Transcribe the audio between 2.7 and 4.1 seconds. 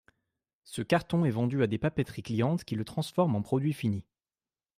le transforment en produit fini.